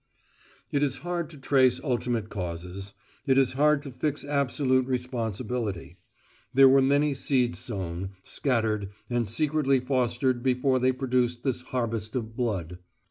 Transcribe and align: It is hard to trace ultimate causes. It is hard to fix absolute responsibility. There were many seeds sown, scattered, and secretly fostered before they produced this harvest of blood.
It 0.71 0.81
is 0.81 0.97
hard 1.05 1.29
to 1.29 1.37
trace 1.37 1.79
ultimate 1.83 2.29
causes. 2.31 2.95
It 3.27 3.37
is 3.37 3.53
hard 3.53 3.83
to 3.83 3.91
fix 3.91 4.25
absolute 4.25 4.87
responsibility. 4.87 5.97
There 6.55 6.67
were 6.67 6.81
many 6.81 7.13
seeds 7.13 7.59
sown, 7.59 8.09
scattered, 8.23 8.89
and 9.11 9.29
secretly 9.29 9.79
fostered 9.79 10.41
before 10.41 10.79
they 10.79 10.91
produced 10.91 11.43
this 11.43 11.61
harvest 11.61 12.15
of 12.15 12.35
blood. 12.35 12.79